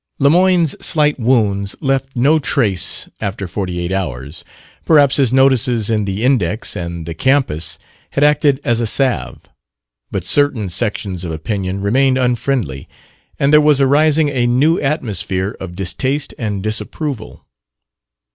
[0.17, 4.43] Lemoyne's slight wound left no trace after forty eight hours
[4.83, 7.77] perhaps his "notices" in "The Index" and "The Campus"
[8.13, 9.47] had acted as a salve;
[10.09, 12.89] but certain sections of opinion remained unfriendly,
[13.37, 17.45] and there was arising a new atmosphere of distaste and disapproval.